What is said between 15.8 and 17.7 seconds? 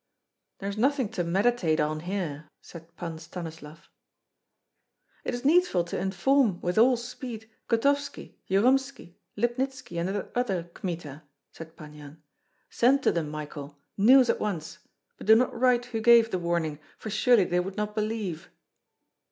who gave the warning, for surely they